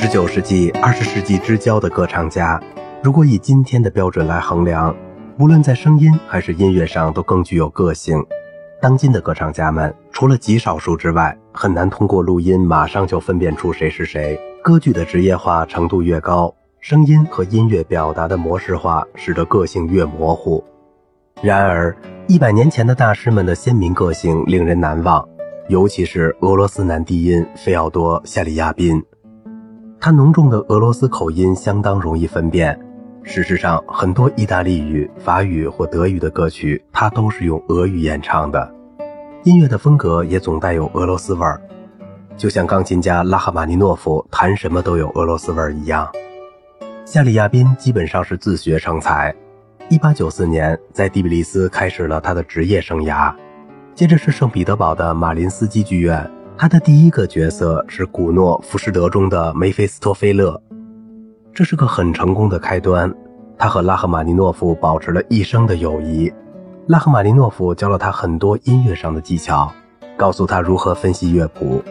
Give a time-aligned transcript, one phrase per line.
[0.00, 2.58] 十九世纪、二十世纪之交的歌唱家，
[3.02, 4.96] 如果以今天的标准来衡量，
[5.38, 8.16] 无论在声音还是音乐上都更具有个性。
[8.80, 14.40] 当今的歌唱家们，除了极少数之外，很难通过录音马上就分辨出谁是谁。
[14.64, 20.64] 歌剧的职业化程度越高，声音和音乐表达的模式化使得个性越模糊。
[21.42, 21.94] 然而，
[22.26, 25.28] 一百年前的大师们的鲜明个性令人难忘，
[25.68, 29.04] 尤其是俄罗斯男低音费奥多·夏里亚宾。
[30.02, 32.78] 他浓重的俄罗斯口音相当容易分辨。
[33.22, 38.74] 事实上，很多意大利语、法语或德语的歌曲，他都是用俄语演唱的。
[39.44, 41.60] 音乐的风格也总带有俄罗斯味儿。
[42.34, 46.10] 就像钢琴家拉赫玛尼诺夫弹什么都有俄罗斯味儿一样，
[47.04, 49.34] 夏里亚宾基本上是自学成才。
[49.90, 53.30] 1894年在第比利斯开始了他的职业生涯，
[53.94, 56.28] 接着是圣彼得堡的马林斯基剧院。
[56.60, 60.62] 他的第一个角色是古诺《浮士德》中的梅菲斯托菲勒，
[61.54, 63.10] 这是个很成功的开端。
[63.56, 66.30] 他和拉赫玛尼诺夫保持了一生的友谊，
[66.88, 69.72] 拉赫玛尼诺夫教了他很多音乐上的技巧，
[70.18, 71.82] 告诉他如何分析乐谱。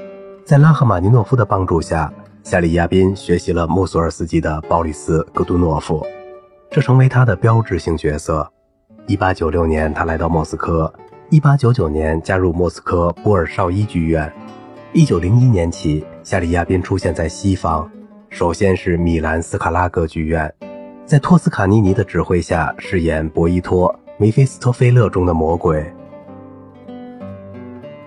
[0.46, 6.06] 在拉赫玛尼诺夫的帮助下，夏里亚宾学习了穆索尔斯基的鲍里斯·戈杜诺夫，
[6.70, 8.48] 这成为他的标志性角色。
[9.08, 10.94] 1896年，他来到莫斯科
[11.32, 14.32] ；1899年，加入莫斯科波尔绍伊剧院。
[14.94, 17.88] 1901年起，夏里亚宾出现在西方，
[18.32, 20.52] 首先是米兰斯卡拉歌剧院，
[21.06, 25.86] 在托斯卡尼尼的指挥下饰演博伊托《梅菲斯托菲勒》中的魔鬼。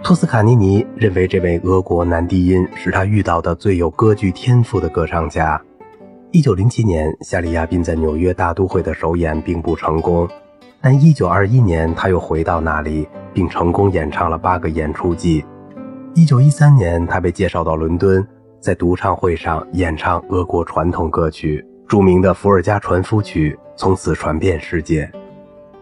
[0.02, 5.62] 托斯卡尼尼认为，这位俄国男低音是他遇到的最有歌剧天赋的歌唱家。
[6.32, 10.28] 1907年，夏里亚宾在纽约大都会的首演并不成功，
[10.80, 15.44] 但1921年他又回到那里，并成功演唱了八个演出季。
[16.14, 18.26] 1913年，他被介绍到伦敦，
[18.60, 25.10] 在独唱会上演唱俄国传统歌曲，著名的《伏尔加传夫曲》从此传遍世界。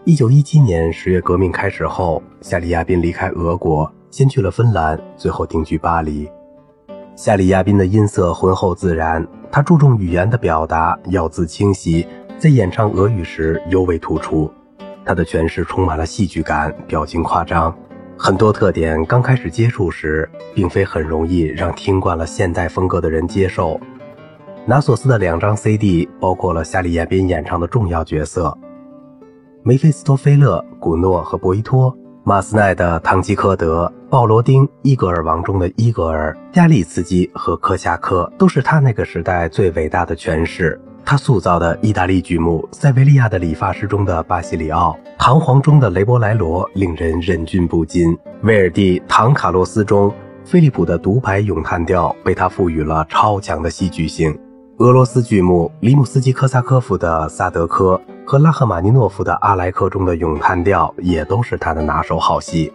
[0.07, 3.91] 1917年十月革命开始后，夏里亚宾离开俄国。
[4.11, 6.29] 先去了芬兰，最后定居巴黎。
[7.15, 12.05] 夏里亚宾的音色浑厚自然，他注重语言的表达，咬字清晰，
[12.37, 14.51] 在演唱俄语时尤为突出。
[15.05, 17.73] 他的诠释充满了戏剧感，表情夸张，
[18.23, 23.81] 很多特点刚开始接触时，并非很容易让听惯了现代风格的人接受。
[24.67, 28.55] 拿索斯的两张 CD 包括了夏利亚宾演唱的重要角色：
[29.63, 31.97] 梅菲斯托菲勒、古诺和博伊托。
[32.23, 40.79] 马斯奈的《唐吉诃德》，鲍罗丁《伊格尔王》中的伊格尔，加利茨基和科夏克都是他那个时代最伟大的诠释。
[41.03, 48.15] 他塑造的意大利剧目《塞维利亚的理发师》中的巴西里奥，《唐璜》中的雷伯莱罗令人忍俊不禁。
[48.43, 50.13] 威尔第《唐卡洛斯》中，
[50.45, 54.39] 菲利普的独白咏叹调被他赋予了超强的戏剧性。
[54.81, 58.01] 俄罗斯剧目里姆斯基科萨科夫的《萨德科》。
[58.27, 62.73] 和拉赫玛尼诺夫的《阿莱克》中的咏叹调也都是他的拿手好戏。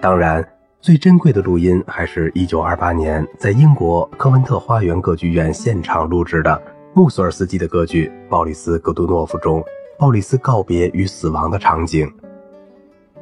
[0.00, 0.42] 当然，
[0.80, 6.62] 最珍贵的录音还是一九二八年在英国科文特花园歌剧院现场录制的
[6.94, 9.62] 穆索尔斯基的歌剧《鲍里斯·戈杜诺夫》中，
[9.98, 12.10] 鲍里斯告别与死亡的场景。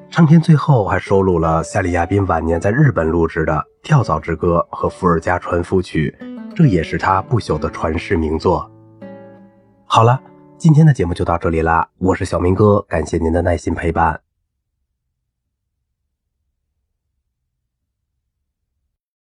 [0.09, 6.15] 唱片最后还收录了夏里亚宾晚年在日本录制的《跳蚤之歌》和《伏尔加传夫曲》，
[6.55, 8.71] 这也是他不朽的传世名作。
[9.85, 10.21] 好了。
[10.59, 14.21] 今天的节目就到这里啦，我是小明哥，感谢您的耐心陪伴。